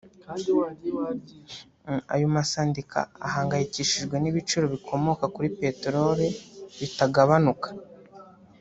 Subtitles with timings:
[2.13, 6.27] Ayo masendika ahangayikishijwe n’ibiciro bikomoka kuri peteroli
[6.79, 7.67] bitagabanuka